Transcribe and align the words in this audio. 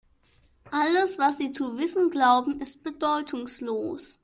Alles, 0.71 1.19
was 1.19 1.37
Sie 1.37 1.51
zu 1.51 1.77
wissen 1.77 2.09
glauben, 2.09 2.59
ist 2.59 2.81
bedeutungslos. 2.81 4.17